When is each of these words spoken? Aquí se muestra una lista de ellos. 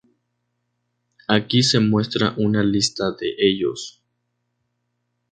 Aquí 1.27 1.61
se 1.61 1.79
muestra 1.79 2.33
una 2.35 2.63
lista 2.63 3.11
de 3.11 3.35
ellos. 3.37 4.01